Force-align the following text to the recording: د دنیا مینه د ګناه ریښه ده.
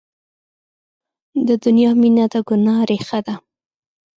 د 1.47 1.49
دنیا 1.63 1.91
مینه 2.01 2.25
د 2.33 2.35
ګناه 2.47 2.81
ریښه 2.89 3.19
ده. 3.25 3.35